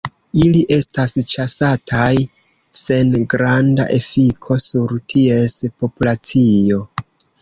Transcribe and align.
Ili 0.43 0.61
estas 0.75 1.11
ĉasataj 1.33 2.09
sen 2.81 3.11
granda 3.35 3.85
efiko 3.99 4.57
sur 4.65 4.95
ties 5.15 5.59
populacio. 5.83 6.81